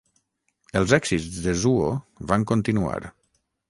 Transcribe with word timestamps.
Els 0.81 0.95
èxits 0.97 1.29
de 1.45 1.55
Zuo 1.67 1.93
van 2.33 2.51
continuar. 2.55 3.01